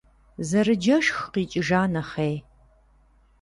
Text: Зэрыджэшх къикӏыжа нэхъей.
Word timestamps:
Зэрыджэшх 0.49 1.17
къикӏыжа 1.33 1.81
нэхъей. 1.93 2.35